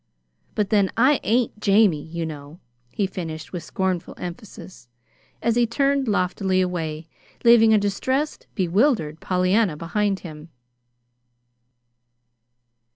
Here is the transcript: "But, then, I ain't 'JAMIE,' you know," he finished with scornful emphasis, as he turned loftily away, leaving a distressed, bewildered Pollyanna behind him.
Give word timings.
"But, 0.55 0.71
then, 0.71 0.89
I 0.97 1.19
ain't 1.21 1.59
'JAMIE,' 1.59 2.09
you 2.11 2.25
know," 2.25 2.59
he 2.89 3.05
finished 3.05 3.53
with 3.53 3.63
scornful 3.63 4.15
emphasis, 4.17 4.89
as 5.43 5.55
he 5.55 5.67
turned 5.67 6.07
loftily 6.07 6.59
away, 6.59 7.07
leaving 7.45 7.71
a 7.71 7.77
distressed, 7.77 8.47
bewildered 8.55 9.19
Pollyanna 9.19 9.77
behind 9.77 10.21
him. 10.21 10.49